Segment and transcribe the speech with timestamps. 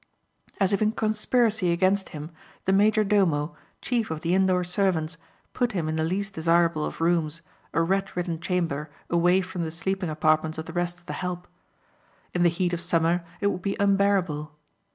[0.59, 2.31] As if in conspiracy against him
[2.65, 5.15] the major domo, chief of the indoor servants,
[5.53, 9.69] put him in the least desirable of rooms, a rat ridden chamber away from the
[9.69, 11.47] sleeping apartments of the rest of the help.
[12.33, 14.51] In the heat of summer it would be unbearable.